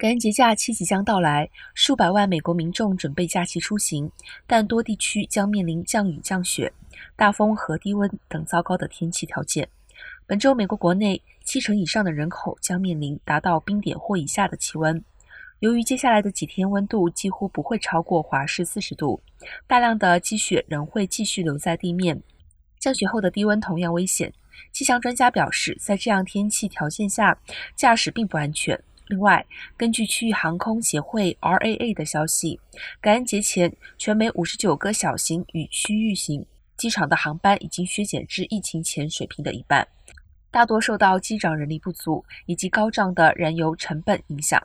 [0.00, 4.10] 感恩节假期即将到来，数百万美国民众准备假期出行，
[4.46, 6.72] 但多地区将面临降雨、降雪、
[7.16, 9.68] 大风和低温等糟糕的天气条件。
[10.26, 15.04] 本周，美国国内七成以上的人口将面临达到冰点或以下的气温。
[15.58, 19.20] 由于接下来的几天温度几乎不会超过华氏四十度，
[19.66, 22.18] 大量的积雪仍会继续留在地面。
[22.78, 24.32] 降雪后的低温同样危险。
[24.72, 27.38] 气象专家表示，在这样天气条件下，
[27.76, 28.82] 驾驶并不安全。
[29.10, 29.44] 另外，
[29.76, 32.60] 根据区域航空协会 （RAA） 的消息，
[33.00, 36.46] 感恩节前，全美五十九个小型与区域型
[36.76, 39.86] 机场的航班已经削减至疫情前水平的一半，
[40.52, 44.62] 大多受到机长人力不足以及高涨的燃油成本影响。